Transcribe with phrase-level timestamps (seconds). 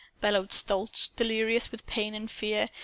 [0.19, 2.69] bellowed Stolz, delirious with pain and fear.